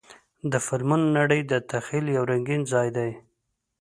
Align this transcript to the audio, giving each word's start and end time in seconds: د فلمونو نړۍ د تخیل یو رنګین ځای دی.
د 0.51 0.53
فلمونو 0.65 1.07
نړۍ 1.19 1.41
د 1.51 1.53
تخیل 1.71 2.05
یو 2.17 2.23
رنګین 2.31 2.61
ځای 2.73 2.87
دی. 2.97 3.09